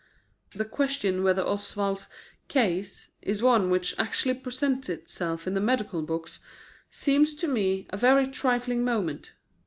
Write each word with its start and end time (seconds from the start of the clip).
The 0.55 0.65
question 0.65 1.21
whether 1.23 1.45
Oswald's 1.45 2.07
"case" 2.47 3.11
is 3.21 3.43
one 3.43 3.69
which 3.69 3.93
actually 3.99 4.33
presents 4.33 4.89
itself 4.89 5.45
in 5.45 5.53
the 5.53 5.61
medical 5.61 6.01
books 6.01 6.39
seems 6.89 7.35
to 7.35 7.47
me 7.47 7.85
of 7.91 8.01
very 8.01 8.25
trifling 8.27 8.83
moment. 8.83 9.33